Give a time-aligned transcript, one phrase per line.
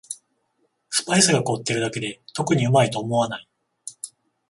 [0.89, 3.47] スパイスが凝ってるだけで特にうまいと思わない